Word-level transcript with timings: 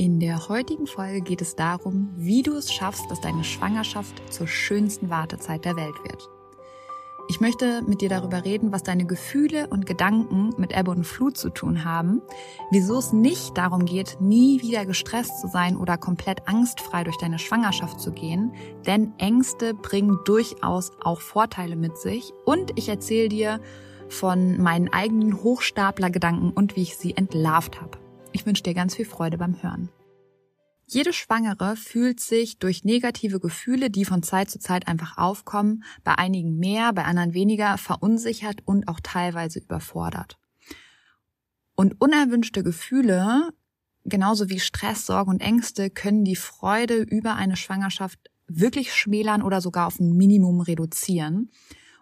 In 0.00 0.18
der 0.18 0.48
heutigen 0.48 0.86
Folge 0.86 1.20
geht 1.20 1.42
es 1.42 1.56
darum, 1.56 2.08
wie 2.16 2.42
du 2.42 2.54
es 2.54 2.72
schaffst, 2.72 3.10
dass 3.10 3.20
deine 3.20 3.44
Schwangerschaft 3.44 4.32
zur 4.32 4.48
schönsten 4.48 5.10
Wartezeit 5.10 5.66
der 5.66 5.76
Welt 5.76 5.94
wird. 6.04 6.26
Ich 7.28 7.42
möchte 7.42 7.82
mit 7.82 8.00
dir 8.00 8.08
darüber 8.08 8.42
reden, 8.46 8.72
was 8.72 8.82
deine 8.82 9.04
Gefühle 9.04 9.66
und 9.66 9.84
Gedanken 9.84 10.54
mit 10.56 10.74
Ebbe 10.74 10.90
und 10.90 11.04
Flut 11.04 11.36
zu 11.36 11.50
tun 11.50 11.84
haben, 11.84 12.22
wieso 12.70 12.96
es 12.96 13.12
nicht 13.12 13.58
darum 13.58 13.84
geht, 13.84 14.16
nie 14.22 14.62
wieder 14.62 14.86
gestresst 14.86 15.38
zu 15.38 15.48
sein 15.48 15.76
oder 15.76 15.98
komplett 15.98 16.48
angstfrei 16.48 17.04
durch 17.04 17.18
deine 17.18 17.38
Schwangerschaft 17.38 18.00
zu 18.00 18.10
gehen, 18.10 18.54
denn 18.86 19.12
Ängste 19.18 19.74
bringen 19.74 20.18
durchaus 20.24 20.92
auch 21.02 21.20
Vorteile 21.20 21.76
mit 21.76 21.98
sich 21.98 22.32
und 22.46 22.72
ich 22.76 22.88
erzähle 22.88 23.28
dir 23.28 23.60
von 24.08 24.62
meinen 24.62 24.90
eigenen 24.90 25.42
Hochstapler-Gedanken 25.42 26.52
und 26.52 26.74
wie 26.74 26.84
ich 26.84 26.96
sie 26.96 27.18
entlarvt 27.18 27.82
habe. 27.82 27.98
Ich 28.32 28.46
wünsche 28.46 28.62
dir 28.62 28.74
ganz 28.74 28.94
viel 28.94 29.04
Freude 29.04 29.38
beim 29.38 29.62
Hören. 29.62 29.88
Jede 30.86 31.12
Schwangere 31.12 31.76
fühlt 31.76 32.18
sich 32.18 32.58
durch 32.58 32.84
negative 32.84 33.38
Gefühle, 33.38 33.90
die 33.90 34.04
von 34.04 34.22
Zeit 34.22 34.50
zu 34.50 34.58
Zeit 34.58 34.88
einfach 34.88 35.18
aufkommen, 35.18 35.84
bei 36.02 36.16
einigen 36.16 36.58
mehr, 36.58 36.92
bei 36.92 37.04
anderen 37.04 37.32
weniger, 37.32 37.78
verunsichert 37.78 38.60
und 38.64 38.88
auch 38.88 38.98
teilweise 39.00 39.60
überfordert. 39.60 40.38
Und 41.76 42.00
unerwünschte 42.00 42.64
Gefühle, 42.64 43.50
genauso 44.04 44.48
wie 44.48 44.58
Stress, 44.58 45.06
Sorgen 45.06 45.30
und 45.30 45.40
Ängste, 45.40 45.90
können 45.90 46.24
die 46.24 46.36
Freude 46.36 46.96
über 46.96 47.36
eine 47.36 47.56
Schwangerschaft 47.56 48.18
wirklich 48.48 48.92
schmälern 48.92 49.42
oder 49.42 49.60
sogar 49.60 49.86
auf 49.86 50.00
ein 50.00 50.16
Minimum 50.16 50.60
reduzieren. 50.60 51.50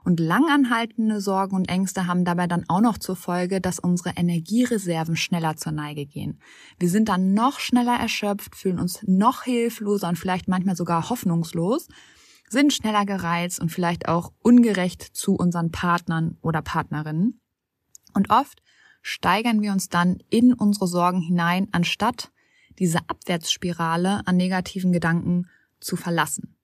Und 0.08 0.20
langanhaltende 0.20 1.20
Sorgen 1.20 1.54
und 1.54 1.68
Ängste 1.68 2.06
haben 2.06 2.24
dabei 2.24 2.46
dann 2.46 2.64
auch 2.68 2.80
noch 2.80 2.96
zur 2.96 3.14
Folge, 3.14 3.60
dass 3.60 3.78
unsere 3.78 4.16
Energiereserven 4.16 5.16
schneller 5.16 5.58
zur 5.58 5.72
Neige 5.72 6.06
gehen. 6.06 6.40
Wir 6.78 6.88
sind 6.88 7.10
dann 7.10 7.34
noch 7.34 7.60
schneller 7.60 7.94
erschöpft, 7.94 8.56
fühlen 8.56 8.78
uns 8.78 9.02
noch 9.06 9.42
hilfloser 9.42 10.08
und 10.08 10.18
vielleicht 10.18 10.48
manchmal 10.48 10.76
sogar 10.76 11.10
hoffnungslos, 11.10 11.88
sind 12.48 12.72
schneller 12.72 13.04
gereizt 13.04 13.60
und 13.60 13.70
vielleicht 13.70 14.08
auch 14.08 14.32
ungerecht 14.38 15.02
zu 15.02 15.34
unseren 15.34 15.72
Partnern 15.72 16.38
oder 16.40 16.62
Partnerinnen. 16.62 17.42
Und 18.14 18.30
oft 18.30 18.62
steigern 19.02 19.60
wir 19.60 19.72
uns 19.72 19.90
dann 19.90 20.22
in 20.30 20.54
unsere 20.54 20.86
Sorgen 20.86 21.20
hinein, 21.20 21.68
anstatt 21.72 22.32
diese 22.78 23.00
Abwärtsspirale 23.08 24.22
an 24.24 24.38
negativen 24.38 24.90
Gedanken 24.90 25.50
zu 25.80 25.96
verlassen. 25.96 26.57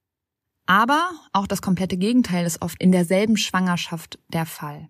Aber 0.66 1.10
auch 1.32 1.47
das 1.47 1.60
komplette 1.60 1.97
Gegenteil 1.97 2.47
ist 2.47 2.62
oft 2.62 2.80
in 2.80 2.92
derselben 2.92 3.36
Schwangerschaft 3.36 4.19
der 4.28 4.47
Fall. 4.47 4.88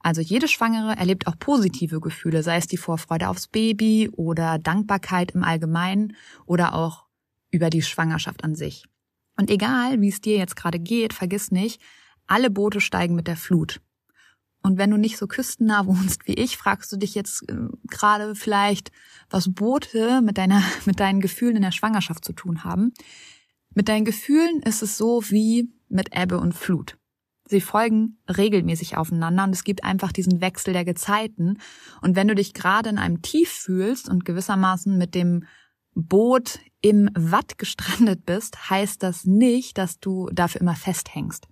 Also 0.00 0.20
jede 0.20 0.48
Schwangere 0.48 0.96
erlebt 0.96 1.26
auch 1.26 1.38
positive 1.38 2.00
Gefühle, 2.00 2.42
sei 2.42 2.56
es 2.56 2.66
die 2.66 2.76
Vorfreude 2.76 3.28
aufs 3.28 3.48
Baby 3.48 4.08
oder 4.12 4.58
Dankbarkeit 4.58 5.32
im 5.32 5.42
Allgemeinen 5.42 6.14
oder 6.46 6.74
auch 6.74 7.06
über 7.50 7.70
die 7.70 7.82
Schwangerschaft 7.82 8.44
an 8.44 8.54
sich. 8.54 8.84
Und 9.36 9.50
egal, 9.50 10.00
wie 10.00 10.08
es 10.08 10.20
dir 10.20 10.36
jetzt 10.36 10.56
gerade 10.56 10.78
geht, 10.78 11.12
vergiss 11.12 11.50
nicht, 11.50 11.82
alle 12.26 12.50
Boote 12.50 12.80
steigen 12.80 13.14
mit 13.14 13.26
der 13.26 13.36
Flut. 13.36 13.80
Und 14.62 14.78
wenn 14.78 14.90
du 14.90 14.96
nicht 14.96 15.16
so 15.16 15.26
küstennah 15.26 15.86
wohnst 15.86 16.26
wie 16.26 16.34
ich, 16.34 16.56
fragst 16.56 16.90
du 16.92 16.96
dich 16.96 17.14
jetzt 17.14 17.48
äh, 17.48 17.54
gerade 17.88 18.34
vielleicht, 18.34 18.90
was 19.30 19.52
Boote 19.52 20.22
mit 20.22 20.38
deiner, 20.38 20.62
mit 20.86 21.00
deinen 21.00 21.20
Gefühlen 21.20 21.56
in 21.56 21.62
der 21.62 21.72
Schwangerschaft 21.72 22.24
zu 22.24 22.32
tun 22.32 22.64
haben. 22.64 22.92
Mit 23.76 23.90
deinen 23.90 24.06
Gefühlen 24.06 24.62
ist 24.62 24.80
es 24.80 24.96
so 24.96 25.22
wie 25.28 25.70
mit 25.90 26.08
Ebbe 26.16 26.38
und 26.38 26.54
Flut. 26.54 26.96
Sie 27.44 27.60
folgen 27.60 28.16
regelmäßig 28.26 28.96
aufeinander 28.96 29.44
und 29.44 29.50
es 29.50 29.64
gibt 29.64 29.84
einfach 29.84 30.12
diesen 30.12 30.40
Wechsel 30.40 30.72
der 30.72 30.86
Gezeiten. 30.86 31.58
Und 32.00 32.16
wenn 32.16 32.26
du 32.26 32.34
dich 32.34 32.54
gerade 32.54 32.88
in 32.88 32.96
einem 32.96 33.20
Tief 33.20 33.50
fühlst 33.50 34.08
und 34.08 34.24
gewissermaßen 34.24 34.96
mit 34.96 35.14
dem 35.14 35.44
Boot 35.94 36.58
im 36.80 37.10
Watt 37.14 37.58
gestrandet 37.58 38.24
bist, 38.24 38.70
heißt 38.70 39.02
das 39.02 39.26
nicht, 39.26 39.76
dass 39.76 40.00
du 40.00 40.30
dafür 40.32 40.62
immer 40.62 40.74
festhängst. 40.74 41.46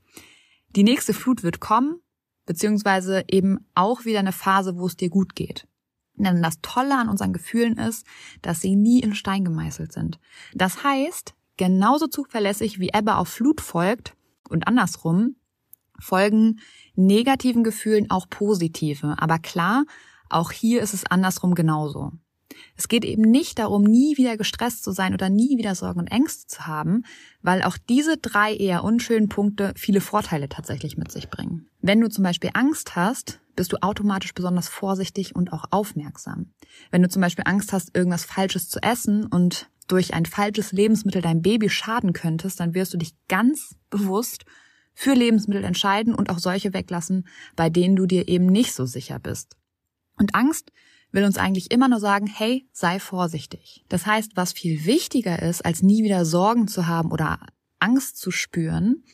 Die 0.71 0.83
nächste 0.83 1.13
Flut 1.13 1.43
wird 1.43 1.61
kommen, 1.61 2.01
beziehungsweise 2.47 3.23
eben 3.29 3.69
auch 3.75 4.07
wieder 4.07 4.21
eine 4.21 4.33
Phase, 4.33 4.79
wo 4.79 4.87
es 4.87 4.97
dir 4.97 5.11
gut 5.11 5.35
geht. 5.35 5.69
Denn 6.15 6.43
das 6.43 6.63
Tolle 6.63 6.97
an 6.97 7.11
unseren 7.11 7.35
Gefühlen 7.35 7.77
ist, 7.77 8.07
dass 8.41 8.63
sie 8.63 8.77
nie 8.77 9.01
in 9.01 9.15
Stein 9.15 9.45
gemeißelt 9.45 9.93
sind. 9.93 10.19
Das 10.55 10.83
heißt, 10.83 11.35
genauso 11.57 12.07
zuverlässig 12.07 12.79
wie 12.79 12.91
Ebbe 12.95 13.17
auf 13.17 13.29
Flut 13.29 13.61
folgt 13.61 14.15
und 14.49 14.67
andersrum 14.67 15.37
folgen 15.99 16.61
negativen 16.95 17.65
Gefühlen 17.65 18.11
auch 18.11 18.29
positive. 18.29 19.15
Aber 19.19 19.39
klar, 19.39 19.85
auch 20.29 20.51
hier 20.51 20.83
ist 20.83 20.95
es 20.95 21.07
andersrum 21.07 21.55
genauso. 21.55 22.13
Es 22.77 22.89
geht 22.89 23.05
eben 23.05 23.23
nicht 23.23 23.59
darum, 23.59 23.83
nie 23.83 24.17
wieder 24.17 24.37
gestresst 24.37 24.85
zu 24.85 24.93
sein 24.93 25.15
oder 25.15 25.29
nie 25.29 25.59
wieder 25.59 25.75
Sorgen 25.75 26.01
und 26.01 26.09
Ängste 26.09 26.47
zu 26.47 26.67
haben, 26.67 27.05
weil 27.43 27.63
auch 27.63 27.77
diese 27.77 28.17
drei 28.17 28.55
eher 28.55 28.85
unschönen 28.85 29.29
Punkte 29.29 29.73
viele 29.77 30.01
Vorteile 30.01 30.49
tatsächlich 30.49 30.97
mit 30.97 31.11
sich 31.11 31.29
bringen. 31.31 31.69
Wenn 31.81 32.01
du 32.01 32.09
zum 32.09 32.25
Beispiel 32.25 32.51
Angst 32.55 32.97
hast, 32.97 33.41
bist 33.57 33.73
du 33.73 33.77
automatisch 33.83 34.35
besonders 34.35 34.69
vorsichtig 34.69 35.37
und 35.37 35.53
auch 35.53 35.67
aufmerksam. 35.71 36.53
Wenn 36.91 37.03
du 37.03 37.09
zum 37.09 37.23
Beispiel 37.23 37.45
Angst 37.47 37.73
hast, 37.73 37.97
irgendwas 37.97 38.25
Falsches 38.25 38.69
zu 38.69 38.83
essen 38.83 39.27
und 39.27 39.69
durch 39.87 40.15
ein 40.15 40.27
falsches 40.27 40.73
Lebensmittel 40.73 41.23
dein 41.23 41.43
Baby 41.43 41.69
schaden 41.69 42.13
könntest, 42.13 42.61
dann 42.61 42.75
wirst 42.75 42.95
du 42.95 42.99
dich 42.99 43.15
ganz 43.29 43.77
bewusst 43.91 44.45
für 44.95 45.15
Lebensmittel 45.15 45.65
entscheiden 45.65 46.15
und 46.15 46.31
auch 46.31 46.39
solche 46.39 46.73
weglassen, 46.73 47.27
bei 47.57 47.69
denen 47.69 47.97
du 47.97 48.07
dir 48.07 48.29
eben 48.29 48.47
nicht 48.47 48.73
so 48.75 48.87
sicher 48.87 49.19
bist. 49.19 49.57
Und 50.17 50.35
Angst 50.35 50.73
will 51.11 51.25
uns 51.25 51.39
eigentlich 51.39 51.71
immer 51.71 51.89
nur 51.89 52.01
sagen, 52.01 52.27
hey, 52.27 52.69
sei 52.73 52.99
vorsichtig. 52.99 53.85
Das 53.89 54.07
heißt, 54.07 54.33
was 54.37 54.53
viel 54.53 54.85
wichtiger 54.85 55.41
ist, 55.41 55.65
als 55.65 55.83
nie 55.83 56.03
wieder 56.03 56.25
Sorgen 56.25 56.69
zu 56.69 56.87
haben 56.87 57.11
oder 57.13 57.41
Angst 57.79 58.19
zu 58.19 58.31
spüren, 58.31 59.05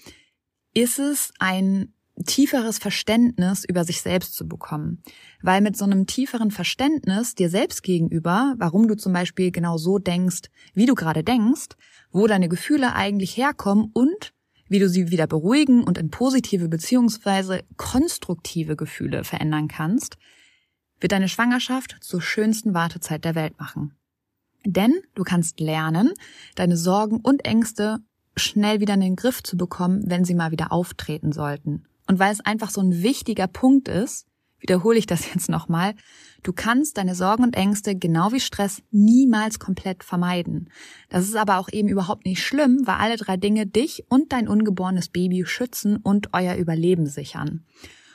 ist 0.72 0.98
es 0.98 1.32
ein 1.38 1.92
tieferes 2.24 2.78
Verständnis 2.78 3.64
über 3.64 3.84
sich 3.84 4.02
selbst 4.02 4.34
zu 4.34 4.46
bekommen. 4.46 5.02
Weil 5.42 5.60
mit 5.60 5.76
so 5.76 5.84
einem 5.84 6.06
tieferen 6.06 6.50
Verständnis 6.50 7.34
dir 7.34 7.50
selbst 7.50 7.82
gegenüber, 7.82 8.54
warum 8.58 8.88
du 8.88 8.96
zum 8.96 9.12
Beispiel 9.12 9.50
genau 9.50 9.78
so 9.78 9.98
denkst, 9.98 10.50
wie 10.74 10.86
du 10.86 10.94
gerade 10.94 11.24
denkst, 11.24 11.76
wo 12.10 12.26
deine 12.26 12.48
Gefühle 12.48 12.94
eigentlich 12.94 13.36
herkommen 13.36 13.90
und 13.92 14.32
wie 14.68 14.78
du 14.78 14.88
sie 14.88 15.10
wieder 15.10 15.26
beruhigen 15.26 15.82
und 15.82 15.98
in 15.98 16.10
positive 16.10 16.68
beziehungsweise 16.68 17.64
konstruktive 17.76 18.76
Gefühle 18.76 19.24
verändern 19.24 19.68
kannst, 19.68 20.16
wird 21.00 21.12
deine 21.12 21.28
Schwangerschaft 21.28 21.96
zur 22.00 22.22
schönsten 22.22 22.72
Wartezeit 22.74 23.24
der 23.24 23.34
Welt 23.34 23.58
machen. 23.58 23.96
Denn 24.64 24.94
du 25.14 25.24
kannst 25.24 25.58
lernen, 25.58 26.12
deine 26.54 26.76
Sorgen 26.76 27.16
und 27.16 27.44
Ängste 27.44 27.98
schnell 28.36 28.80
wieder 28.80 28.94
in 28.94 29.00
den 29.00 29.16
Griff 29.16 29.42
zu 29.42 29.56
bekommen, 29.56 30.02
wenn 30.06 30.24
sie 30.24 30.34
mal 30.34 30.52
wieder 30.52 30.70
auftreten 30.70 31.32
sollten. 31.32 31.86
Und 32.06 32.18
weil 32.18 32.32
es 32.32 32.40
einfach 32.40 32.70
so 32.70 32.80
ein 32.80 33.02
wichtiger 33.02 33.46
Punkt 33.46 33.88
ist, 33.88 34.26
wiederhole 34.58 34.98
ich 34.98 35.06
das 35.06 35.26
jetzt 35.34 35.48
nochmal, 35.48 35.94
du 36.42 36.52
kannst 36.52 36.98
deine 36.98 37.14
Sorgen 37.14 37.42
und 37.42 37.56
Ängste 37.56 37.96
genau 37.96 38.32
wie 38.32 38.40
Stress 38.40 38.82
niemals 38.90 39.58
komplett 39.58 40.04
vermeiden. 40.04 40.70
Das 41.08 41.24
ist 41.24 41.36
aber 41.36 41.58
auch 41.58 41.68
eben 41.70 41.88
überhaupt 41.88 42.26
nicht 42.26 42.42
schlimm, 42.42 42.82
weil 42.84 42.96
alle 42.96 43.16
drei 43.16 43.36
Dinge 43.36 43.66
dich 43.66 44.04
und 44.08 44.32
dein 44.32 44.48
ungeborenes 44.48 45.08
Baby 45.08 45.44
schützen 45.46 45.96
und 45.96 46.32
euer 46.32 46.56
Überleben 46.56 47.06
sichern. 47.06 47.64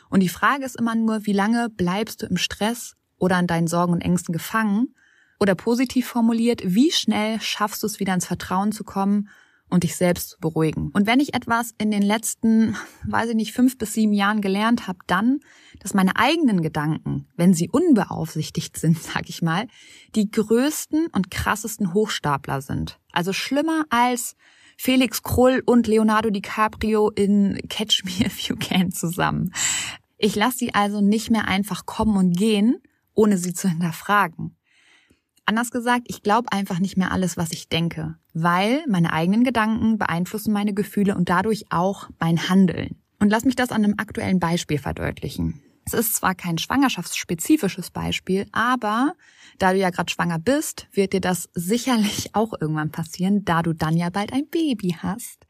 Und 0.09 0.21
die 0.21 0.29
Frage 0.29 0.65
ist 0.65 0.77
immer 0.77 0.95
nur, 0.95 1.25
wie 1.25 1.33
lange 1.33 1.69
bleibst 1.69 2.21
du 2.21 2.27
im 2.27 2.38
Stress 2.38 2.95
oder 3.17 3.38
an 3.38 3.47
deinen 3.47 3.67
Sorgen 3.67 3.93
und 3.93 4.01
Ängsten 4.01 4.33
gefangen 4.33 4.93
Oder 5.39 5.55
positiv 5.55 6.07
formuliert, 6.07 6.61
wie 6.63 6.91
schnell 6.91 7.41
schaffst 7.41 7.83
du 7.83 7.88
es 7.88 7.99
wieder 7.99 8.13
ins 8.13 8.27
Vertrauen 8.27 8.71
zu 8.71 8.83
kommen 8.83 9.29
und 9.69 9.83
dich 9.83 9.95
selbst 9.95 10.29
zu 10.29 10.39
beruhigen. 10.39 10.91
Und 10.94 11.07
wenn 11.07 11.19
ich 11.19 11.33
etwas 11.33 11.71
in 11.77 11.91
den 11.91 12.01
letzten, 12.01 12.77
weiß 13.06 13.29
ich 13.29 13.35
nicht, 13.35 13.53
fünf 13.53 13.77
bis 13.77 13.94
sieben 13.94 14.13
Jahren 14.13 14.41
gelernt 14.41 14.88
habe, 14.88 15.00
dann, 15.07 15.39
dass 15.79 15.94
meine 15.94 16.15
eigenen 16.15 16.62
Gedanken, 16.62 17.27
wenn 17.35 17.53
sie 17.53 17.69
unbeaufsichtigt 17.69 18.77
sind, 18.77 18.97
sag 19.01 19.29
ich 19.29 19.41
mal, 19.41 19.67
die 20.15 20.29
größten 20.29 21.07
und 21.07 21.31
krassesten 21.31 21.94
Hochstapler 21.94 22.62
sind. 22.62 23.00
Also 23.12 23.33
schlimmer 23.33 23.85
als 23.89 24.35
Felix 24.77 25.23
Krull 25.23 25.63
und 25.65 25.88
Leonardo 25.88 26.29
DiCaprio 26.29 27.09
in 27.09 27.59
Catch 27.69 28.03
Me 28.03 28.25
If 28.25 28.39
You 28.41 28.56
Can 28.57 28.91
zusammen. 28.91 29.53
Ich 30.17 30.35
lasse 30.35 30.59
sie 30.59 30.73
also 30.73 31.01
nicht 31.01 31.31
mehr 31.31 31.47
einfach 31.47 31.85
kommen 31.85 32.17
und 32.17 32.38
gehen, 32.38 32.81
ohne 33.13 33.38
sie 33.38 33.53
zu 33.53 33.69
hinterfragen. 33.69 34.57
Anders 35.45 35.71
gesagt, 35.71 36.06
ich 36.07 36.23
glaube 36.23 36.51
einfach 36.51 36.79
nicht 36.79 36.97
mehr 36.97 37.12
alles, 37.12 37.38
was 37.38 37.51
ich 37.51 37.69
denke, 37.69 38.17
weil 38.35 38.83
meine 38.87 39.13
eigenen 39.13 39.45
Gedanken 39.45 39.97
beeinflussen 39.97 40.53
meine 40.53 40.73
Gefühle 40.73 41.15
und 41.15 41.29
dadurch 41.29 41.65
auch 41.71 42.09
mein 42.19 42.49
Handeln. 42.49 42.97
Und 43.19 43.29
lass 43.29 43.45
mich 43.45 43.55
das 43.55 43.71
an 43.71 43.83
einem 43.83 43.95
aktuellen 43.97 44.39
Beispiel 44.39 44.77
verdeutlichen. 44.77 45.61
Es 45.85 45.93
ist 45.93 46.15
zwar 46.15 46.35
kein 46.35 46.57
schwangerschaftsspezifisches 46.57 47.91
Beispiel, 47.91 48.47
aber 48.51 49.13
da 49.57 49.71
du 49.71 49.79
ja 49.79 49.89
gerade 49.89 50.11
schwanger 50.11 50.37
bist, 50.37 50.87
wird 50.91 51.13
dir 51.13 51.21
das 51.21 51.49
sicherlich 51.53 52.29
auch 52.35 52.53
irgendwann 52.59 52.91
passieren, 52.91 53.45
da 53.45 53.61
du 53.61 53.73
dann 53.73 53.95
ja 53.95 54.09
bald 54.09 54.33
ein 54.33 54.49
Baby 54.49 54.97
hast. 54.99 55.45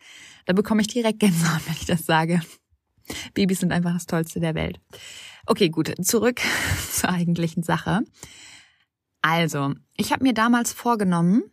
Da 0.46 0.54
bekomme 0.54 0.82
ich 0.82 0.88
direkt 0.88 1.20
Gänsehaut, 1.20 1.66
wenn 1.66 1.76
ich 1.80 1.86
das 1.86 2.06
sage. 2.06 2.42
Babys 3.34 3.62
sind 3.62 3.72
einfach 3.72 3.94
das 3.94 4.06
Tollste 4.06 4.40
der 4.40 4.54
Welt. 4.54 4.80
Okay, 5.48 5.70
gut, 5.70 5.92
zurück 6.06 6.40
zur 6.92 7.10
eigentlichen 7.10 7.64
Sache. 7.64 8.02
Also, 9.24 9.74
ich 9.98 10.12
habe 10.12 10.24
mir 10.24 10.34
damals 10.34 10.72
vorgenommen, 10.72 11.44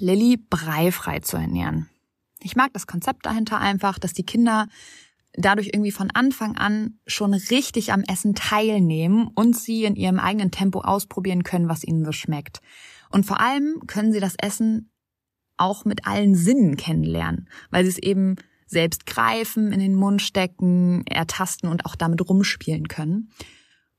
Lilly 0.00 0.36
breifrei 0.36 1.20
zu 1.20 1.36
ernähren. 1.36 1.88
Ich 2.40 2.56
mag 2.56 2.72
das 2.72 2.86
Konzept 2.86 3.26
dahinter 3.26 3.58
einfach, 3.58 3.98
dass 3.98 4.12
die 4.12 4.24
Kinder 4.24 4.68
dadurch 5.34 5.68
irgendwie 5.68 5.92
von 5.92 6.10
Anfang 6.10 6.56
an 6.56 6.98
schon 7.06 7.34
richtig 7.34 7.92
am 7.92 8.02
Essen 8.02 8.34
teilnehmen 8.34 9.28
und 9.34 9.56
sie 9.56 9.84
in 9.84 9.96
ihrem 9.96 10.18
eigenen 10.18 10.50
Tempo 10.50 10.80
ausprobieren 10.80 11.42
können, 11.44 11.68
was 11.68 11.84
ihnen 11.84 12.04
so 12.04 12.12
schmeckt. 12.12 12.60
Und 13.10 13.26
vor 13.26 13.40
allem 13.40 13.82
können 13.86 14.12
sie 14.12 14.20
das 14.20 14.34
Essen 14.36 14.90
auch 15.56 15.84
mit 15.84 16.06
allen 16.06 16.34
Sinnen 16.34 16.76
kennenlernen, 16.76 17.48
weil 17.70 17.84
sie 17.84 17.90
es 17.90 17.98
eben 17.98 18.36
selbst 18.66 19.06
greifen, 19.06 19.72
in 19.72 19.80
den 19.80 19.94
Mund 19.94 20.22
stecken, 20.22 21.06
ertasten 21.06 21.68
und 21.68 21.86
auch 21.86 21.96
damit 21.96 22.26
rumspielen 22.28 22.88
können. 22.88 23.30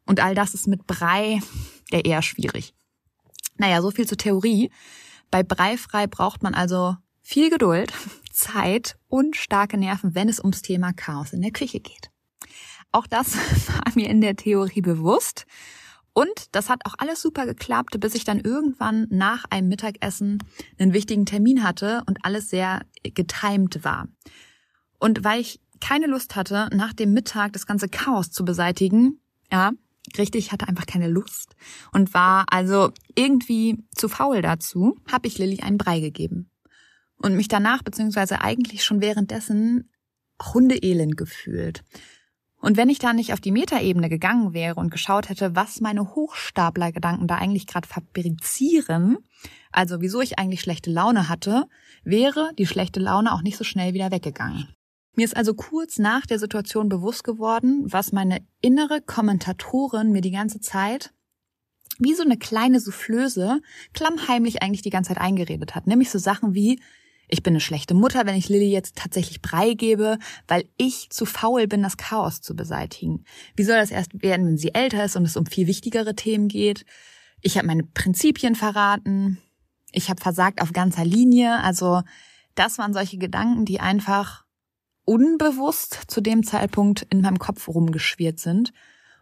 Und 0.05 0.19
all 0.21 0.35
das 0.35 0.53
ist 0.53 0.67
mit 0.67 0.87
Brei 0.87 1.39
ja 1.91 1.99
eher 1.99 2.21
schwierig. 2.21 2.73
Naja, 3.57 3.81
so 3.81 3.91
viel 3.91 4.07
zur 4.07 4.17
Theorie. 4.17 4.71
Bei 5.31 5.43
Breifrei 5.43 6.07
braucht 6.07 6.43
man 6.43 6.53
also 6.53 6.95
viel 7.21 7.49
Geduld, 7.49 7.91
Zeit 8.31 8.97
und 9.07 9.35
starke 9.35 9.77
Nerven, 9.77 10.15
wenn 10.15 10.29
es 10.29 10.39
ums 10.39 10.61
Thema 10.61 10.93
Chaos 10.93 11.33
in 11.33 11.41
der 11.41 11.51
Küche 11.51 11.79
geht. 11.79 12.09
Auch 12.91 13.07
das 13.07 13.35
war 13.67 13.93
mir 13.95 14.09
in 14.09 14.21
der 14.21 14.35
Theorie 14.35 14.81
bewusst. 14.81 15.45
Und 16.13 16.53
das 16.53 16.69
hat 16.69 16.81
auch 16.85 16.95
alles 16.97 17.21
super 17.21 17.45
geklappt, 17.45 17.99
bis 17.99 18.15
ich 18.15 18.23
dann 18.23 18.39
irgendwann 18.39 19.07
nach 19.09 19.45
einem 19.49 19.69
Mittagessen 19.69 20.43
einen 20.77 20.93
wichtigen 20.93 21.25
Termin 21.25 21.63
hatte 21.63 22.03
und 22.07 22.25
alles 22.25 22.49
sehr 22.49 22.81
getimed 23.03 23.83
war. 23.83 24.07
Und 24.97 25.23
weil 25.23 25.39
ich 25.39 25.61
keine 25.79 26.07
Lust 26.07 26.35
hatte, 26.35 26.67
nach 26.73 26.93
dem 26.93 27.13
Mittag 27.13 27.53
das 27.53 27.65
ganze 27.65 27.87
Chaos 27.87 28.31
zu 28.31 28.43
beseitigen, 28.43 29.21
ja, 29.51 29.71
richtig, 30.17 30.45
ich 30.45 30.51
hatte 30.51 30.67
einfach 30.67 30.85
keine 30.85 31.07
Lust 31.07 31.55
und 31.91 32.13
war 32.13 32.45
also 32.49 32.91
irgendwie 33.15 33.77
zu 33.95 34.09
faul 34.09 34.41
dazu, 34.41 34.97
habe 35.11 35.27
ich 35.27 35.37
Lilly 35.37 35.61
einen 35.61 35.77
Brei 35.77 35.99
gegeben. 35.99 36.49
Und 37.17 37.35
mich 37.35 37.49
danach, 37.49 37.83
beziehungsweise 37.83 38.41
eigentlich 38.41 38.83
schon 38.83 39.01
währenddessen, 39.01 39.89
hundeelend 40.41 41.17
gefühlt. 41.17 41.83
Und 42.61 42.75
wenn 42.75 42.89
ich 42.89 42.99
da 42.99 43.13
nicht 43.13 43.31
auf 43.33 43.39
die 43.39 43.51
Metaebene 43.51 44.09
gegangen 44.09 44.53
wäre 44.53 44.75
und 44.75 44.91
geschaut 44.91 45.29
hätte, 45.29 45.55
was 45.55 45.79
meine 45.79 46.15
Hochstaplergedanken 46.15 47.27
da 47.27 47.35
eigentlich 47.35 47.67
gerade 47.67 47.87
fabrizieren, 47.87 49.17
also 49.71 50.01
wieso 50.01 50.21
ich 50.21 50.39
eigentlich 50.39 50.61
schlechte 50.61 50.91
Laune 50.91 51.29
hatte, 51.29 51.65
wäre 52.03 52.51
die 52.57 52.67
schlechte 52.67 52.99
Laune 52.99 53.33
auch 53.33 53.41
nicht 53.41 53.57
so 53.57 53.63
schnell 53.63 53.93
wieder 53.93 54.11
weggegangen. 54.11 54.67
Mir 55.15 55.25
ist 55.25 55.35
also 55.35 55.53
kurz 55.53 55.97
nach 55.97 56.25
der 56.25 56.39
Situation 56.39 56.89
bewusst 56.89 57.23
geworden, 57.23 57.83
was 57.87 58.11
meine 58.11 58.45
innere 58.61 59.01
Kommentatorin 59.01 60.11
mir 60.11 60.21
die 60.21 60.31
ganze 60.31 60.59
Zeit 60.59 61.13
wie 61.99 62.13
so 62.13 62.23
eine 62.23 62.37
kleine 62.37 62.79
Soufflöse 62.79 63.61
klammheimlich 63.93 64.63
eigentlich 64.63 64.81
die 64.81 64.89
ganze 64.89 65.09
Zeit 65.09 65.21
eingeredet 65.21 65.75
hat. 65.75 65.85
Nämlich 65.85 66.09
so 66.09 66.17
Sachen 66.17 66.53
wie, 66.53 66.81
ich 67.27 67.43
bin 67.43 67.53
eine 67.53 67.59
schlechte 67.59 67.93
Mutter, 67.93 68.25
wenn 68.25 68.35
ich 68.35 68.49
Lilly 68.49 68.71
jetzt 68.71 68.95
tatsächlich 68.95 69.41
Brei 69.41 69.73
gebe, 69.73 70.17
weil 70.47 70.67
ich 70.77 71.09
zu 71.09 71.25
faul 71.25 71.67
bin, 71.67 71.83
das 71.83 71.97
Chaos 71.97 72.41
zu 72.41 72.55
beseitigen. 72.55 73.25
Wie 73.55 73.63
soll 73.63 73.75
das 73.75 73.91
erst 73.91 74.23
werden, 74.23 74.47
wenn 74.47 74.57
sie 74.57 74.73
älter 74.73 75.03
ist 75.03 75.15
und 75.15 75.25
es 75.25 75.37
um 75.37 75.45
viel 75.45 75.67
wichtigere 75.67 76.15
Themen 76.15 76.47
geht? 76.47 76.85
Ich 77.41 77.57
habe 77.57 77.67
meine 77.67 77.83
Prinzipien 77.83 78.55
verraten. 78.55 79.37
Ich 79.91 80.09
habe 80.09 80.21
versagt 80.21 80.61
auf 80.61 80.73
ganzer 80.73 81.05
Linie. 81.05 81.61
Also 81.61 82.01
das 82.55 82.77
waren 82.77 82.93
solche 82.93 83.17
Gedanken, 83.17 83.65
die 83.65 83.79
einfach 83.79 84.45
unbewusst 85.09 86.03
zu 86.05 86.21
dem 86.21 86.43
Zeitpunkt 86.43 87.07
in 87.09 87.21
meinem 87.21 87.39
Kopf 87.39 87.67
rumgeschwirrt 87.67 88.39
sind. 88.39 88.73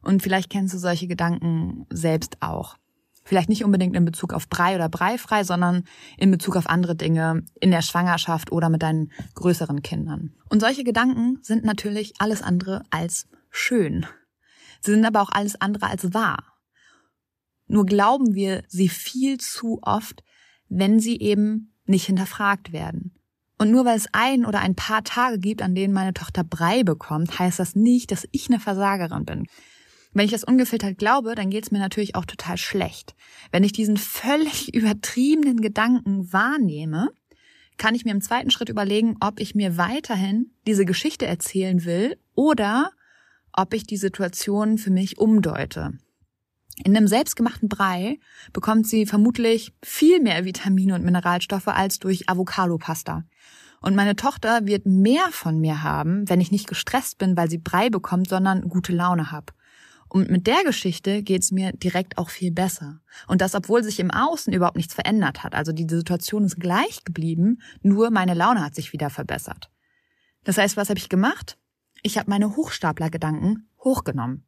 Und 0.01 0.21
vielleicht 0.21 0.49
kennst 0.49 0.73
du 0.73 0.77
solche 0.77 1.07
Gedanken 1.07 1.85
selbst 1.89 2.41
auch. 2.41 2.75
Vielleicht 3.23 3.47
nicht 3.47 3.63
unbedingt 3.63 3.95
in 3.95 4.03
Bezug 4.03 4.33
auf 4.33 4.49
Brei 4.49 4.75
oder 4.75 4.89
Breifrei, 4.89 5.45
sondern 5.45 5.85
in 6.17 6.29
Bezug 6.29 6.57
auf 6.57 6.67
andere 6.67 6.97
Dinge 6.97 7.45
in 7.61 7.71
der 7.71 7.81
Schwangerschaft 7.81 8.51
oder 8.51 8.67
mit 8.67 8.83
deinen 8.83 9.13
größeren 9.35 9.81
Kindern. 9.81 10.33
Und 10.49 10.59
solche 10.59 10.83
Gedanken 10.83 11.39
sind 11.41 11.63
natürlich 11.63 12.15
alles 12.19 12.41
andere 12.41 12.83
als 12.89 13.27
schön. 13.49 14.05
Sie 14.81 14.91
sind 14.91 15.05
aber 15.05 15.21
auch 15.21 15.31
alles 15.31 15.59
andere 15.61 15.87
als 15.87 16.13
wahr. 16.13 16.43
Nur 17.67 17.85
glauben 17.85 18.35
wir 18.35 18.65
sie 18.67 18.89
viel 18.89 19.37
zu 19.37 19.79
oft, 19.83 20.21
wenn 20.67 20.99
sie 20.99 21.17
eben 21.17 21.73
nicht 21.85 22.07
hinterfragt 22.07 22.73
werden. 22.73 23.16
Und 23.57 23.71
nur 23.71 23.85
weil 23.85 23.97
es 23.97 24.07
ein 24.11 24.45
oder 24.45 24.59
ein 24.59 24.75
paar 24.75 25.03
Tage 25.03 25.39
gibt, 25.39 25.61
an 25.61 25.73
denen 25.73 25.93
meine 25.93 26.13
Tochter 26.13 26.43
Brei 26.43 26.83
bekommt, 26.83 27.39
heißt 27.39 27.59
das 27.59 27.75
nicht, 27.75 28.11
dass 28.11 28.27
ich 28.31 28.49
eine 28.49 28.59
Versagerin 28.59 29.25
bin. 29.25 29.47
Wenn 30.13 30.25
ich 30.25 30.31
das 30.31 30.43
ungefiltert 30.43 30.97
glaube, 30.97 31.35
dann 31.35 31.49
geht 31.49 31.63
es 31.63 31.71
mir 31.71 31.79
natürlich 31.79 32.15
auch 32.15 32.25
total 32.25 32.57
schlecht. 32.57 33.15
Wenn 33.51 33.63
ich 33.63 33.71
diesen 33.71 33.97
völlig 33.97 34.73
übertriebenen 34.73 35.61
Gedanken 35.61 36.31
wahrnehme, 36.31 37.09
kann 37.77 37.95
ich 37.95 38.05
mir 38.05 38.11
im 38.11 38.21
zweiten 38.21 38.49
Schritt 38.49 38.69
überlegen, 38.69 39.17
ob 39.19 39.39
ich 39.39 39.53
mir 39.53 39.77
weiterhin 39.77 40.51
diese 40.65 40.85
Geschichte 40.85 41.27
erzählen 41.27 41.85
will 41.85 42.17
oder 42.33 42.91
ob 43.53 43.73
ich 43.73 43.85
die 43.85 43.97
Situation 43.97 44.77
für 44.77 44.91
mich 44.91 45.17
umdeute. 45.19 45.93
In 46.83 46.95
einem 46.95 47.07
selbstgemachten 47.07 47.69
Brei 47.69 48.19
bekommt 48.53 48.87
sie 48.87 49.05
vermutlich 49.05 49.73
viel 49.83 50.21
mehr 50.21 50.45
Vitamine 50.45 50.95
und 50.95 51.03
Mineralstoffe 51.03 51.67
als 51.67 51.99
durch 51.99 52.29
Avocado-Pasta. 52.29 53.23
Und 53.81 53.95
meine 53.95 54.15
Tochter 54.15 54.65
wird 54.65 54.85
mehr 54.85 55.27
von 55.31 55.59
mir 55.59 55.83
haben, 55.83 56.27
wenn 56.29 56.41
ich 56.41 56.51
nicht 56.51 56.67
gestresst 56.67 57.17
bin, 57.17 57.37
weil 57.37 57.49
sie 57.49 57.57
Brei 57.57 57.89
bekommt, 57.89 58.29
sondern 58.29 58.69
gute 58.69 58.91
Laune 58.91 59.31
habe. 59.31 59.53
Und 60.09 60.29
mit 60.29 60.47
der 60.47 60.63
Geschichte 60.63 61.21
geht's 61.21 61.51
mir 61.51 61.73
direkt 61.73 62.17
auch 62.17 62.29
viel 62.29 62.51
besser. 62.51 63.01
Und 63.27 63.41
das, 63.41 63.55
obwohl 63.55 63.83
sich 63.83 63.99
im 63.99 64.11
Außen 64.11 64.53
überhaupt 64.53 64.77
nichts 64.77 64.93
verändert 64.93 65.43
hat. 65.43 65.53
Also 65.53 65.73
die 65.73 65.87
Situation 65.89 66.45
ist 66.45 66.59
gleich 66.59 67.03
geblieben, 67.03 67.61
nur 67.81 68.09
meine 68.09 68.33
Laune 68.33 68.63
hat 68.63 68.73
sich 68.73 68.93
wieder 68.93 69.09
verbessert. 69.09 69.69
Das 70.43 70.57
heißt, 70.57 70.77
was 70.77 70.89
habe 70.89 70.99
ich 70.99 71.09
gemacht? 71.09 71.57
Ich 72.03 72.17
habe 72.17 72.29
meine 72.29 72.55
Hochstaplergedanken 72.55 73.69
hochgenommen. 73.83 74.47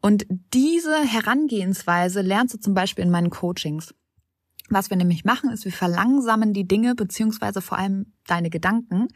Und 0.00 0.26
diese 0.54 1.02
Herangehensweise 1.02 2.22
lernst 2.22 2.54
du 2.54 2.58
zum 2.58 2.74
Beispiel 2.74 3.04
in 3.04 3.10
meinen 3.10 3.30
Coachings. 3.30 3.94
Was 4.70 4.88
wir 4.88 4.96
nämlich 4.96 5.24
machen, 5.24 5.50
ist, 5.50 5.64
wir 5.64 5.72
verlangsamen 5.72 6.52
die 6.52 6.66
Dinge 6.66 6.94
beziehungsweise 6.94 7.60
vor 7.60 7.76
allem 7.76 8.12
deine 8.26 8.50
Gedanken, 8.50 9.08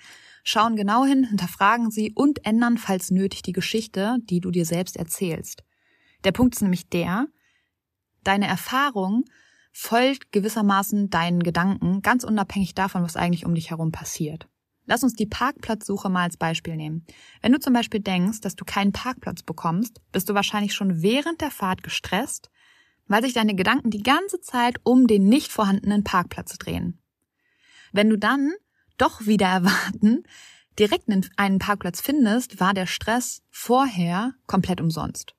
schauen 0.42 0.74
genau 0.76 1.04
hin, 1.04 1.24
hinterfragen 1.24 1.90
sie 1.90 2.12
und 2.14 2.44
ändern, 2.44 2.76
falls 2.76 3.10
nötig, 3.10 3.42
die 3.42 3.52
Geschichte, 3.52 4.16
die 4.24 4.40
du 4.40 4.50
dir 4.50 4.66
selbst 4.66 4.96
erzählst. 4.96 5.62
Der 6.24 6.32
Punkt 6.32 6.54
ist 6.54 6.62
nämlich 6.62 6.88
der, 6.88 7.28
deine 8.24 8.48
Erfahrung 8.48 9.24
folgt 9.72 10.32
gewissermaßen 10.32 11.10
deinen 11.10 11.42
Gedanken, 11.42 12.02
ganz 12.02 12.24
unabhängig 12.24 12.74
davon, 12.74 13.02
was 13.02 13.16
eigentlich 13.16 13.46
um 13.46 13.54
dich 13.54 13.70
herum 13.70 13.92
passiert. 13.92 14.48
Lass 14.86 15.02
uns 15.02 15.14
die 15.14 15.26
Parkplatzsuche 15.26 16.10
mal 16.10 16.24
als 16.24 16.36
Beispiel 16.36 16.76
nehmen. 16.76 17.06
Wenn 17.40 17.52
du 17.52 17.60
zum 17.60 17.72
Beispiel 17.72 18.00
denkst, 18.00 18.40
dass 18.40 18.56
du 18.56 18.64
keinen 18.64 18.92
Parkplatz 18.92 19.42
bekommst, 19.42 20.00
bist 20.12 20.28
du 20.28 20.34
wahrscheinlich 20.34 20.74
schon 20.74 21.02
während 21.02 21.40
der 21.40 21.50
Fahrt 21.50 21.82
gestresst, 21.82 22.50
weil 23.06 23.22
sich 23.22 23.32
deine 23.32 23.54
Gedanken 23.54 23.90
die 23.90 24.02
ganze 24.02 24.40
Zeit 24.40 24.76
um 24.82 25.06
den 25.06 25.28
nicht 25.28 25.52
vorhandenen 25.52 26.04
Parkplatz 26.04 26.56
drehen. 26.58 26.98
Wenn 27.92 28.10
du 28.10 28.18
dann 28.18 28.52
doch 28.98 29.26
wieder 29.26 29.46
erwarten 29.48 30.24
direkt 30.78 31.08
einen 31.36 31.58
Parkplatz 31.58 32.00
findest, 32.00 32.60
war 32.60 32.74
der 32.74 32.86
Stress 32.86 33.42
vorher 33.50 34.34
komplett 34.46 34.80
umsonst. 34.80 35.34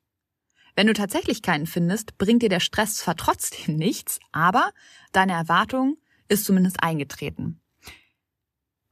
Wenn 0.74 0.86
du 0.86 0.92
tatsächlich 0.92 1.42
keinen 1.42 1.66
findest, 1.66 2.18
bringt 2.18 2.42
dir 2.42 2.48
der 2.48 2.60
Stress 2.60 2.96
zwar 2.96 3.16
trotzdem 3.16 3.76
nichts, 3.76 4.18
aber 4.32 4.70
deine 5.12 5.32
Erwartung 5.32 5.96
ist 6.28 6.44
zumindest 6.44 6.82
eingetreten. 6.82 7.60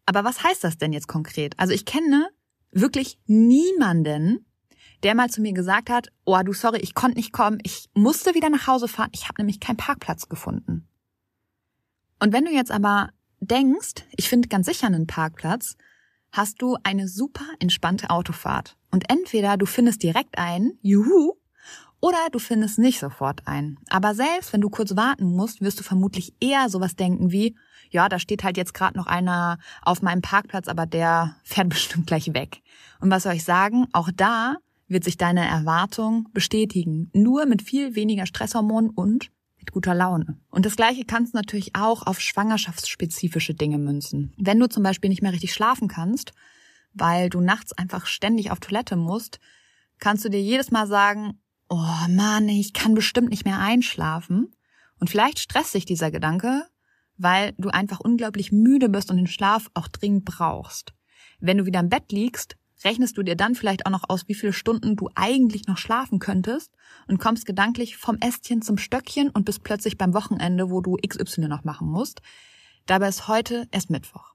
Aber 0.06 0.24
was 0.24 0.42
heißt 0.42 0.64
das 0.64 0.78
denn 0.78 0.92
jetzt 0.92 1.08
konkret? 1.08 1.58
Also 1.58 1.72
ich 1.72 1.84
kenne 1.84 2.28
wirklich 2.70 3.18
niemanden, 3.26 4.46
der 5.02 5.14
mal 5.14 5.30
zu 5.30 5.40
mir 5.40 5.52
gesagt 5.52 5.90
hat, 5.90 6.08
oh 6.24 6.40
du 6.44 6.52
sorry, 6.52 6.78
ich 6.78 6.94
konnte 6.94 7.16
nicht 7.16 7.32
kommen, 7.32 7.58
ich 7.62 7.88
musste 7.94 8.34
wieder 8.34 8.50
nach 8.50 8.66
Hause 8.66 8.88
fahren, 8.88 9.10
ich 9.12 9.28
habe 9.28 9.40
nämlich 9.40 9.60
keinen 9.60 9.76
Parkplatz 9.76 10.28
gefunden. 10.28 10.88
Und 12.20 12.32
wenn 12.32 12.44
du 12.44 12.50
jetzt 12.50 12.70
aber 12.70 13.10
denkst, 13.40 14.04
ich 14.16 14.28
finde 14.28 14.48
ganz 14.48 14.66
sicher 14.66 14.86
einen 14.86 15.06
Parkplatz, 15.06 15.76
hast 16.32 16.60
du 16.62 16.76
eine 16.82 17.06
super 17.06 17.44
entspannte 17.60 18.10
Autofahrt. 18.10 18.76
Und 18.90 19.10
entweder 19.10 19.56
du 19.56 19.66
findest 19.66 20.02
direkt 20.02 20.38
einen, 20.38 20.78
juhu, 20.82 21.34
oder 22.00 22.18
du 22.32 22.38
findest 22.38 22.78
nicht 22.78 22.98
sofort 22.98 23.46
einen. 23.46 23.78
Aber 23.88 24.14
selbst 24.14 24.52
wenn 24.52 24.60
du 24.60 24.68
kurz 24.68 24.96
warten 24.96 25.24
musst, 25.24 25.60
wirst 25.60 25.80
du 25.80 25.84
vermutlich 25.84 26.34
eher 26.40 26.68
sowas 26.68 26.96
denken 26.96 27.30
wie, 27.30 27.56
ja, 27.94 28.08
da 28.08 28.18
steht 28.18 28.42
halt 28.42 28.56
jetzt 28.56 28.74
gerade 28.74 28.98
noch 28.98 29.06
einer 29.06 29.58
auf 29.82 30.02
meinem 30.02 30.20
Parkplatz, 30.20 30.68
aber 30.68 30.84
der 30.84 31.36
fährt 31.44 31.70
bestimmt 31.70 32.06
gleich 32.06 32.34
weg. 32.34 32.60
Und 33.00 33.10
was 33.10 33.22
soll 33.22 33.34
ich 33.34 33.44
sagen? 33.44 33.86
Auch 33.92 34.10
da 34.14 34.56
wird 34.88 35.04
sich 35.04 35.16
deine 35.16 35.46
Erwartung 35.46 36.28
bestätigen. 36.32 37.10
Nur 37.14 37.46
mit 37.46 37.62
viel 37.62 37.94
weniger 37.94 38.26
Stresshormonen 38.26 38.90
und 38.90 39.30
mit 39.58 39.72
guter 39.72 39.94
Laune. 39.94 40.38
Und 40.50 40.66
das 40.66 40.76
Gleiche 40.76 41.04
kannst 41.04 41.32
du 41.32 41.38
natürlich 41.38 41.74
auch 41.74 42.06
auf 42.06 42.20
schwangerschaftsspezifische 42.20 43.54
Dinge 43.54 43.78
münzen. 43.78 44.34
Wenn 44.36 44.60
du 44.60 44.68
zum 44.68 44.82
Beispiel 44.82 45.08
nicht 45.08 45.22
mehr 45.22 45.32
richtig 45.32 45.54
schlafen 45.54 45.88
kannst, 45.88 46.32
weil 46.92 47.30
du 47.30 47.40
nachts 47.40 47.72
einfach 47.72 48.06
ständig 48.06 48.50
auf 48.50 48.60
Toilette 48.60 48.96
musst, 48.96 49.40
kannst 49.98 50.24
du 50.24 50.28
dir 50.28 50.40
jedes 50.40 50.70
Mal 50.70 50.86
sagen, 50.86 51.40
oh 51.68 52.08
Mann, 52.10 52.48
ich 52.48 52.72
kann 52.72 52.94
bestimmt 52.94 53.30
nicht 53.30 53.44
mehr 53.44 53.58
einschlafen. 53.58 54.54
Und 54.98 55.10
vielleicht 55.10 55.38
stresst 55.38 55.72
sich 55.72 55.84
dieser 55.86 56.10
Gedanke, 56.10 56.66
weil 57.16 57.52
du 57.58 57.68
einfach 57.68 58.00
unglaublich 58.00 58.52
müde 58.52 58.88
bist 58.88 59.10
und 59.10 59.16
den 59.16 59.26
Schlaf 59.26 59.70
auch 59.74 59.88
dringend 59.88 60.24
brauchst. 60.24 60.92
Wenn 61.40 61.58
du 61.58 61.66
wieder 61.66 61.80
im 61.80 61.88
Bett 61.88 62.10
liegst, 62.12 62.56
rechnest 62.84 63.16
du 63.16 63.22
dir 63.22 63.36
dann 63.36 63.54
vielleicht 63.54 63.86
auch 63.86 63.90
noch 63.90 64.04
aus, 64.08 64.28
wie 64.28 64.34
viele 64.34 64.52
Stunden 64.52 64.96
du 64.96 65.08
eigentlich 65.14 65.66
noch 65.66 65.78
schlafen 65.78 66.18
könntest 66.18 66.72
und 67.06 67.18
kommst 67.18 67.46
gedanklich 67.46 67.96
vom 67.96 68.18
Ästchen 68.18 68.62
zum 68.62 68.78
Stöckchen 68.78 69.30
und 69.30 69.44
bist 69.44 69.62
plötzlich 69.62 69.96
beim 69.96 70.14
Wochenende, 70.14 70.70
wo 70.70 70.80
du 70.80 70.96
XY 70.96 71.48
noch 71.48 71.64
machen 71.64 71.88
musst. 71.88 72.20
Dabei 72.86 73.08
ist 73.08 73.28
heute 73.28 73.66
erst 73.70 73.90
Mittwoch. 73.90 74.34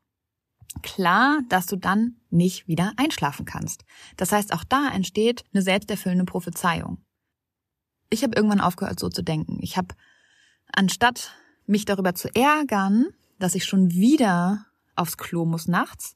Klar, 0.84 1.40
dass 1.50 1.66
du 1.66 1.76
dann 1.76 2.18
nicht 2.30 2.68
wieder 2.68 2.94
einschlafen 2.98 3.46
kannst. 3.46 3.86
Das 4.18 4.32
heißt, 4.32 4.54
auch 4.54 4.64
da 4.64 4.90
entsteht 4.94 5.44
eine 5.52 5.62
selbsterfüllende 5.62 6.26
Prophezeiung 6.26 7.04
ich 8.10 8.24
habe 8.24 8.36
irgendwann 8.36 8.62
aufgehört, 8.62 9.00
so 9.00 9.10
zu 9.10 9.24
denken. 9.24 9.60
Ich 9.62 9.78
habe, 9.78 9.96
anstatt 10.72 11.32
mich 11.70 11.86
darüber 11.86 12.16
zu 12.16 12.34
ärgern, 12.36 13.08
dass 13.38 13.56
ich 13.56 13.66
schon 13.66 13.92
wieder 13.92 14.66
aufs 14.96 15.18
Klo 15.18 15.46
muss 15.46 15.68
nachts, 15.68 16.16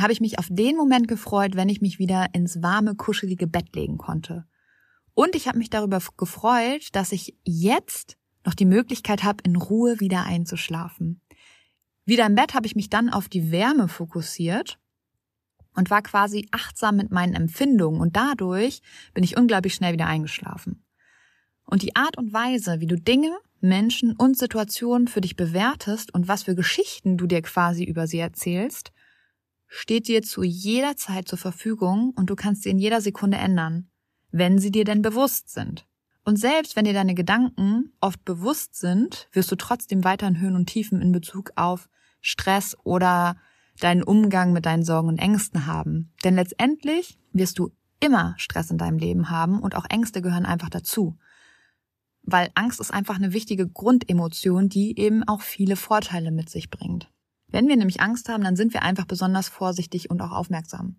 habe 0.00 0.12
ich 0.12 0.20
mich 0.20 0.38
auf 0.38 0.48
den 0.50 0.76
Moment 0.76 1.06
gefreut, 1.06 1.54
wenn 1.54 1.68
ich 1.68 1.80
mich 1.80 1.98
wieder 1.98 2.28
ins 2.32 2.62
warme, 2.62 2.94
kuschelige 2.94 3.46
Bett 3.46 3.74
legen 3.74 3.98
konnte. 3.98 4.46
Und 5.14 5.36
ich 5.36 5.46
habe 5.48 5.58
mich 5.58 5.70
darüber 5.70 6.00
gefreut, 6.16 6.88
dass 6.92 7.12
ich 7.12 7.36
jetzt 7.44 8.16
noch 8.44 8.54
die 8.54 8.64
Möglichkeit 8.64 9.22
habe, 9.22 9.42
in 9.44 9.56
Ruhe 9.56 10.00
wieder 10.00 10.24
einzuschlafen. 10.24 11.20
Wieder 12.04 12.26
im 12.26 12.34
Bett 12.34 12.54
habe 12.54 12.66
ich 12.66 12.74
mich 12.74 12.90
dann 12.90 13.10
auf 13.10 13.28
die 13.28 13.52
Wärme 13.52 13.86
fokussiert 13.86 14.78
und 15.74 15.90
war 15.90 16.02
quasi 16.02 16.48
achtsam 16.50 16.96
mit 16.96 17.10
meinen 17.10 17.34
Empfindungen 17.34 18.00
und 18.00 18.16
dadurch 18.16 18.80
bin 19.14 19.22
ich 19.22 19.36
unglaublich 19.36 19.74
schnell 19.74 19.92
wieder 19.92 20.06
eingeschlafen. 20.06 20.81
Und 21.64 21.82
die 21.82 21.96
Art 21.96 22.18
und 22.18 22.32
Weise, 22.32 22.80
wie 22.80 22.86
du 22.86 22.96
Dinge, 22.96 23.30
Menschen 23.60 24.14
und 24.16 24.36
Situationen 24.36 25.08
für 25.08 25.20
dich 25.20 25.36
bewertest 25.36 26.12
und 26.12 26.28
was 26.28 26.42
für 26.42 26.54
Geschichten 26.54 27.16
du 27.16 27.26
dir 27.26 27.42
quasi 27.42 27.84
über 27.84 28.06
sie 28.06 28.18
erzählst, 28.18 28.92
steht 29.68 30.08
dir 30.08 30.22
zu 30.22 30.42
jeder 30.42 30.96
Zeit 30.96 31.28
zur 31.28 31.38
Verfügung 31.38 32.12
und 32.16 32.28
du 32.28 32.36
kannst 32.36 32.64
sie 32.64 32.70
in 32.70 32.78
jeder 32.78 33.00
Sekunde 33.00 33.38
ändern, 33.38 33.88
wenn 34.30 34.58
sie 34.58 34.70
dir 34.70 34.84
denn 34.84 35.00
bewusst 35.00 35.50
sind. 35.50 35.86
Und 36.24 36.36
selbst 36.36 36.76
wenn 36.76 36.84
dir 36.84 36.92
deine 36.92 37.14
Gedanken 37.14 37.92
oft 38.00 38.24
bewusst 38.24 38.76
sind, 38.76 39.28
wirst 39.32 39.50
du 39.50 39.56
trotzdem 39.56 40.04
weiter 40.04 40.28
in 40.28 40.40
Höhen 40.40 40.56
und 40.56 40.66
Tiefen 40.66 41.00
in 41.00 41.10
Bezug 41.10 41.52
auf 41.56 41.88
Stress 42.20 42.76
oder 42.84 43.36
deinen 43.80 44.02
Umgang 44.02 44.52
mit 44.52 44.66
deinen 44.66 44.84
Sorgen 44.84 45.08
und 45.08 45.18
Ängsten 45.18 45.66
haben. 45.66 46.12
Denn 46.22 46.36
letztendlich 46.36 47.18
wirst 47.32 47.58
du 47.58 47.70
immer 47.98 48.34
Stress 48.36 48.70
in 48.70 48.78
deinem 48.78 48.98
Leben 48.98 49.30
haben 49.30 49.60
und 49.60 49.74
auch 49.74 49.86
Ängste 49.88 50.22
gehören 50.22 50.46
einfach 50.46 50.68
dazu. 50.68 51.18
Weil 52.22 52.50
Angst 52.54 52.80
ist 52.80 52.92
einfach 52.92 53.16
eine 53.16 53.32
wichtige 53.32 53.68
Grundemotion, 53.68 54.68
die 54.68 54.98
eben 54.98 55.24
auch 55.24 55.42
viele 55.42 55.76
Vorteile 55.76 56.30
mit 56.30 56.50
sich 56.50 56.70
bringt. 56.70 57.10
Wenn 57.48 57.68
wir 57.68 57.76
nämlich 57.76 58.00
Angst 58.00 58.28
haben, 58.28 58.44
dann 58.44 58.56
sind 58.56 58.72
wir 58.72 58.82
einfach 58.82 59.04
besonders 59.04 59.48
vorsichtig 59.48 60.10
und 60.10 60.20
auch 60.20 60.30
aufmerksam. 60.30 60.96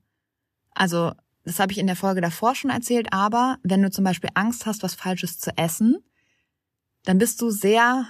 Also, 0.74 1.14
das 1.46 1.60
habe 1.60 1.72
ich 1.72 1.78
in 1.78 1.88
der 1.88 1.96
Folge 1.96 2.22
davor 2.22 2.56
schon 2.56 2.70
erzählt, 2.70 3.12
aber 3.12 3.58
wenn 3.64 3.82
du 3.82 3.90
zum 3.90 4.04
Beispiel 4.04 4.30
Angst 4.34 4.66
hast, 4.66 4.84
was 4.84 4.96
Falsches 4.96 5.40
zu 5.40 5.58
essen, 5.58 5.98
dann 7.04 7.18
bist 7.18 7.42
du 7.42 7.50
sehr 7.50 8.08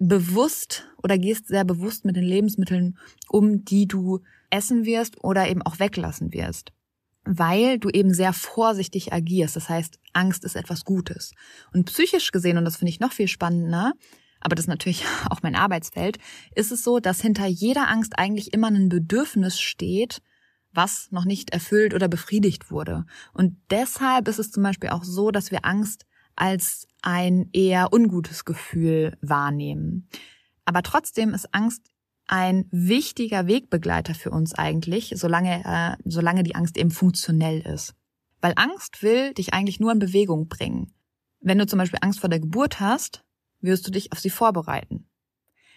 bewusst 0.00 0.86
oder 1.02 1.18
gehst 1.18 1.46
sehr 1.46 1.64
bewusst 1.64 2.04
mit 2.04 2.16
den 2.16 2.24
Lebensmitteln 2.24 2.98
um, 3.28 3.64
die 3.64 3.86
du 3.86 4.20
essen 4.50 4.84
wirst 4.84 5.22
oder 5.22 5.48
eben 5.48 5.62
auch 5.62 5.78
weglassen 5.78 6.32
wirst. 6.32 6.72
Weil 7.24 7.78
du 7.78 7.88
eben 7.88 8.12
sehr 8.12 8.32
vorsichtig 8.32 9.12
agierst. 9.12 9.56
Das 9.56 9.68
heißt, 9.68 9.98
Angst 10.12 10.44
ist 10.44 10.56
etwas 10.56 10.84
Gutes. 10.84 11.32
Und 11.72 11.86
psychisch 11.86 12.32
gesehen, 12.32 12.58
und 12.58 12.64
das 12.64 12.76
finde 12.76 12.90
ich 12.90 13.00
noch 13.00 13.12
viel 13.12 13.28
spannender, 13.28 13.92
aber 14.40 14.54
das 14.54 14.64
ist 14.64 14.68
natürlich 14.68 15.04
auch 15.30 15.42
mein 15.42 15.56
Arbeitsfeld, 15.56 16.18
ist 16.54 16.70
es 16.70 16.84
so, 16.84 17.00
dass 17.00 17.20
hinter 17.20 17.46
jeder 17.46 17.88
Angst 17.88 18.18
eigentlich 18.18 18.52
immer 18.52 18.68
ein 18.68 18.88
Bedürfnis 18.88 19.58
steht, 19.58 20.20
was 20.72 21.10
noch 21.12 21.24
nicht 21.24 21.50
erfüllt 21.50 21.94
oder 21.94 22.08
befriedigt 22.08 22.70
wurde. 22.70 23.06
Und 23.32 23.56
deshalb 23.70 24.28
ist 24.28 24.38
es 24.38 24.50
zum 24.50 24.62
Beispiel 24.62 24.90
auch 24.90 25.04
so, 25.04 25.30
dass 25.30 25.50
wir 25.50 25.64
Angst 25.64 26.04
als 26.36 26.86
ein 27.02 27.48
eher 27.52 27.92
ungutes 27.92 28.44
Gefühl 28.44 29.16
wahrnehmen. 29.20 30.08
Aber 30.64 30.82
trotzdem 30.82 31.32
ist 31.32 31.54
Angst 31.54 31.93
ein 32.26 32.66
wichtiger 32.70 33.46
Wegbegleiter 33.46 34.14
für 34.14 34.30
uns 34.30 34.54
eigentlich, 34.54 35.12
solange, 35.16 35.62
äh, 35.64 35.96
solange 36.04 36.42
die 36.42 36.54
Angst 36.54 36.76
eben 36.76 36.90
funktionell 36.90 37.60
ist. 37.60 37.94
Weil 38.40 38.54
Angst 38.56 39.02
will 39.02 39.34
dich 39.34 39.54
eigentlich 39.54 39.80
nur 39.80 39.92
in 39.92 39.98
Bewegung 39.98 40.48
bringen. 40.48 40.94
Wenn 41.40 41.58
du 41.58 41.66
zum 41.66 41.78
Beispiel 41.78 41.98
Angst 42.02 42.20
vor 42.20 42.30
der 42.30 42.40
Geburt 42.40 42.80
hast, 42.80 43.24
wirst 43.60 43.86
du 43.86 43.90
dich 43.90 44.12
auf 44.12 44.20
sie 44.20 44.30
vorbereiten. 44.30 45.06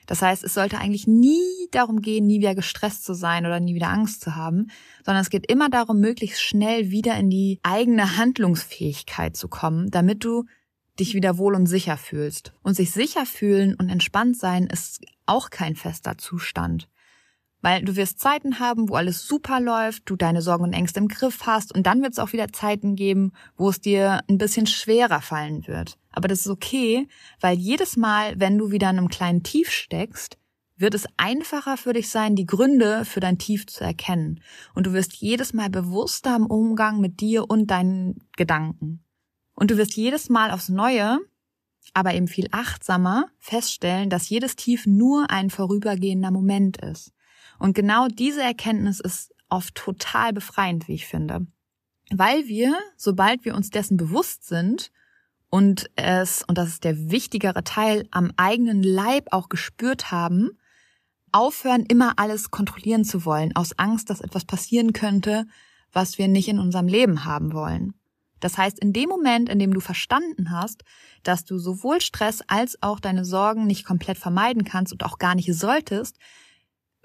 Das 0.08 0.22
heißt, 0.22 0.44
es 0.46 0.54
sollte 0.54 0.80
eigentlich 0.80 1.06
nie 1.06 1.68
darum 1.72 2.02
gehen, 2.02 2.26
nie 2.26 2.40
wieder 2.40 2.56
gestresst 2.56 3.04
zu 3.04 3.14
sein 3.14 3.46
oder 3.46 3.60
nie 3.60 3.76
wieder 3.76 3.90
Angst 3.90 4.22
zu 4.22 4.36
haben, 4.36 4.68
sondern 5.06 5.22
es 5.22 5.30
geht 5.30 5.52
immer 5.52 5.70
darum, 5.70 6.00
möglichst 6.00 6.42
schnell 6.42 6.90
wieder 6.90 7.18
in 7.18 7.30
die 7.30 7.60
eigene 7.62 8.16
Handlungsfähigkeit 8.18 9.36
zu 9.36 9.50
kommen, 9.50 9.92
damit 9.92 10.24
du 10.24 10.46
dich 11.00 11.14
wieder 11.14 11.38
wohl 11.38 11.56
und 11.56 11.68
sicher 11.68 11.98
fühlst. 11.98 12.54
Und 12.64 12.76
sich 12.76 12.92
sicher 12.92 13.26
fühlen 13.26 13.76
und 13.76 13.90
entspannt 13.90 14.38
sein 14.38 14.68
ist 14.68 15.02
auch 15.26 15.50
kein 15.50 15.76
fester 15.76 16.18
Zustand. 16.18 16.90
Weil 17.62 17.84
du 17.84 17.96
wirst 17.96 18.20
Zeiten 18.20 18.60
haben, 18.60 18.90
wo 18.90 18.96
alles 18.96 19.28
super 19.28 19.60
läuft, 19.60 20.04
du 20.06 20.16
deine 20.16 20.42
Sorgen 20.42 20.64
und 20.64 20.74
Ängste 20.74 21.00
im 21.00 21.08
Griff 21.08 21.46
hast 21.46 21.74
und 21.74 21.88
dann 21.88 22.02
wird 22.02 22.14
es 22.14 22.20
auch 22.20 22.34
wieder 22.34 22.54
Zeiten 22.54 22.96
geben, 22.96 23.32
wo 23.56 23.70
es 23.70 23.82
dir 23.82 24.22
ein 24.30 24.38
bisschen 24.38 24.68
schwerer 24.68 25.22
fallen 25.22 25.68
wird. 25.68 25.98
Aber 26.12 26.28
das 26.28 26.42
ist 26.42 26.50
okay, 26.50 27.08
weil 27.42 27.58
jedes 27.58 27.98
Mal, 27.98 28.40
wenn 28.40 28.58
du 28.58 28.72
wieder 28.72 28.90
in 28.90 28.98
einem 28.98 29.10
kleinen 29.10 29.44
Tief 29.44 29.72
steckst, 29.72 30.38
wird 30.78 30.94
es 30.94 31.08
einfacher 31.18 31.78
für 31.78 31.94
dich 31.94 32.10
sein, 32.10 32.36
die 32.36 32.46
Gründe 32.46 33.04
für 33.04 33.20
dein 33.20 33.40
Tief 33.40 33.66
zu 33.66 33.84
erkennen. 33.84 34.42
Und 34.76 34.86
du 34.86 34.94
wirst 34.94 35.14
jedes 35.16 35.54
Mal 35.54 35.70
bewusster 35.70 36.36
im 36.36 36.46
Umgang 36.46 37.02
mit 37.02 37.20
dir 37.20 37.50
und 37.50 37.68
deinen 37.68 38.20
Gedanken. 38.38 39.04
Und 39.60 39.72
du 39.72 39.78
wirst 39.78 39.96
jedes 39.96 40.30
Mal 40.30 40.52
aufs 40.52 40.70
Neue, 40.70 41.20
aber 41.96 42.14
eben 42.14 42.28
viel 42.28 42.48
achtsamer 42.52 43.26
feststellen, 43.40 44.12
dass 44.12 44.30
jedes 44.30 44.56
Tief 44.56 44.86
nur 44.86 45.32
ein 45.32 45.50
vorübergehender 45.50 46.30
Moment 46.30 46.78
ist. 46.78 47.12
Und 47.58 47.74
genau 47.74 48.08
diese 48.08 48.44
Erkenntnis 48.44 49.00
ist 49.00 49.34
oft 49.50 49.74
total 49.74 50.32
befreiend, 50.32 50.88
wie 50.88 50.94
ich 50.94 51.08
finde. 51.08 51.48
Weil 52.12 52.48
wir, 52.48 52.78
sobald 52.98 53.46
wir 53.46 53.56
uns 53.56 53.72
dessen 53.72 53.98
bewusst 53.98 54.48
sind 54.48 54.92
und 55.50 55.90
es, 55.96 56.44
und 56.44 56.60
das 56.60 56.70
ist 56.70 56.84
der 56.84 57.10
wichtigere 57.10 57.64
Teil, 57.64 58.08
am 58.12 58.32
eigenen 58.38 58.84
Leib 58.84 59.30
auch 59.32 59.50
gespürt 59.50 60.12
haben, 60.12 60.52
aufhören, 61.32 61.84
immer 61.88 62.14
alles 62.18 62.52
kontrollieren 62.52 63.06
zu 63.06 63.26
wollen, 63.26 63.56
aus 63.56 63.80
Angst, 63.80 64.12
dass 64.12 64.22
etwas 64.22 64.46
passieren 64.46 64.94
könnte, 64.94 65.48
was 65.92 66.20
wir 66.20 66.28
nicht 66.28 66.48
in 66.48 66.60
unserem 66.60 66.88
Leben 66.88 67.26
haben 67.26 67.54
wollen. 67.54 67.97
Das 68.40 68.58
heißt, 68.58 68.80
in 68.80 68.94
dem 68.94 69.10
Moment, 69.10 69.50
in 69.50 69.60
dem 69.60 69.74
du 69.74 69.80
verstanden 69.80 70.52
hast, 70.52 70.84
dass 71.24 71.46
du 71.46 71.58
sowohl 71.58 72.02
Stress 72.02 72.42
als 72.48 72.82
auch 72.82 73.00
deine 73.00 73.26
Sorgen 73.26 73.66
nicht 73.66 73.86
komplett 73.86 74.18
vermeiden 74.18 74.64
kannst 74.64 74.94
und 74.94 75.04
auch 75.04 75.18
gar 75.18 75.36
nicht 75.36 75.54
solltest, 75.54 76.18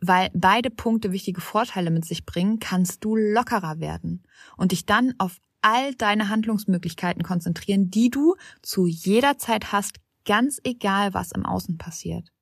weil 0.01 0.31
beide 0.35 0.71
Punkte 0.71 1.13
wichtige 1.13 1.41
Vorteile 1.41 1.91
mit 1.91 2.05
sich 2.05 2.27
bringen, 2.27 2.59
kannst 2.59 3.05
du 3.05 3.17
lockerer 3.17 3.79
werden 3.79 4.25
und 4.57 4.73
dich 4.73 4.85
dann 4.85 5.15
auf 5.19 5.39
all 5.63 5.95
deine 5.95 6.29
Handlungsmöglichkeiten 6.29 7.23
konzentrieren, 7.23 7.91
die 7.91 8.11
du 8.11 8.35
zu 8.63 8.87
jeder 8.87 9.39
Zeit 9.39 9.73
hast, 9.73 10.01
ganz 10.25 10.61
egal, 10.65 11.15
was 11.15 11.33
im 11.33 11.47
Außen 11.47 11.79
passiert. 11.79 12.33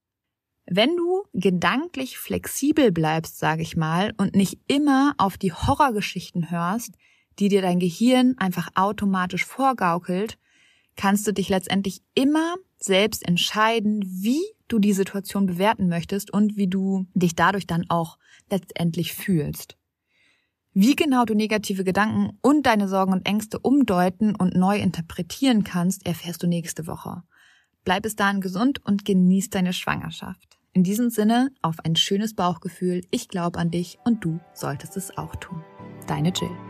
Wenn 0.67 0.97
du 0.97 1.25
gedanklich 1.35 2.19
flexibel 2.19 2.93
bleibst, 2.93 3.39
sage 3.39 3.63
ich 3.63 3.77
mal, 3.77 4.15
und 4.17 4.35
nicht 4.35 4.59
immer 4.67 5.15
auf 5.19 5.37
die 5.37 5.53
Horrorgeschichten 5.53 6.51
hörst, 6.51 6.95
die 7.39 7.49
dir 7.49 7.63
dein 7.63 7.79
Gehirn 7.79 8.37
einfach 8.39 8.69
automatisch 8.75 9.45
vorgaukelt, 9.45 10.39
kannst 10.97 11.27
du 11.27 11.33
dich 11.33 11.49
letztendlich 11.49 12.03
immer 12.15 12.57
selbst 12.79 13.27
entscheiden, 13.27 14.03
wie 14.05 14.43
du 14.69 14.79
die 14.79 14.93
Situation 14.93 15.47
bewerten 15.47 15.89
möchtest 15.89 16.33
und 16.33 16.57
wie 16.57 16.69
du 16.69 17.07
dich 17.15 17.35
dadurch 17.35 17.67
dann 17.67 17.87
auch 17.89 18.19
letztendlich 18.51 19.15
fühlst. 19.15 19.77
Wie 20.73 20.95
genau 20.95 21.25
du 21.25 21.35
negative 21.35 21.83
Gedanken 21.83 22.39
und 22.43 22.65
deine 22.65 22.87
Sorgen 22.87 23.13
und 23.13 23.27
Ängste 23.27 23.59
umdeuten 23.59 24.37
und 24.37 24.55
neu 24.55 24.79
interpretieren 24.79 25.65
kannst, 25.65 26.07
erfährst 26.07 26.43
du 26.43 26.47
nächste 26.47 26.87
Woche. 26.87 27.23
Bleib 27.85 28.05
bis 28.05 28.15
dahin 28.15 28.41
gesund 28.41 28.85
und 28.85 29.05
genieß 29.05 29.51
deine 29.51 29.73
Schwangerschaft. 29.73 30.59
In 30.73 30.85
diesem 30.85 31.11
Sinne 31.11 31.51
auf 31.63 31.81
ein 31.85 31.97
schönes 31.97 32.35
Bauchgefühl. 32.35 33.01
Ich 33.11 33.29
glaube 33.29 33.59
an 33.59 33.73
dich 33.73 33.99
und 34.05 34.25
du 34.25 34.39
solltest 34.55 34.97
es 34.97 35.17
auch 35.17 35.35
tun. 35.37 35.65
Deine 36.07 36.31
Jill. 36.31 36.70